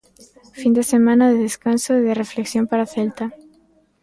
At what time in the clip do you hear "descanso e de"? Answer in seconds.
1.47-2.17